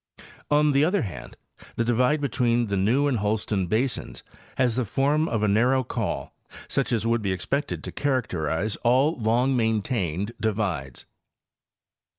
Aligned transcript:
On 0.49 0.71
the 0.71 0.83
other 0.83 1.03
hand, 1.03 1.37
the 1.75 1.83
divide 1.83 2.21
between 2.21 2.65
the 2.65 2.75
New 2.75 3.05
and 3.05 3.19
Holston 3.19 3.67
basins 3.67 4.23
has 4.57 4.75
the 4.75 4.83
form 4.83 5.29
of 5.29 5.43
a 5.43 5.47
narrow 5.47 5.83
col, 5.83 6.33
such 6.67 6.91
as 6.91 7.05
would 7.05 7.21
be 7.21 7.31
expected 7.31 7.83
to 7.83 7.91
characterize 7.91 8.77
all 8.77 9.15
long 9.21 9.55
maintained 9.55 10.31
divides. 10.41 11.05